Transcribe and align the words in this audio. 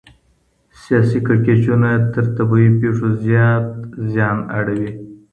سياسي 0.81 1.19
کړکېچونه 1.27 1.89
تر 2.13 2.25
طبيعي 2.37 2.69
پېښو 2.81 3.07
زيات 3.25 3.67
زيان 4.13 4.37
اړوي. 4.57 4.91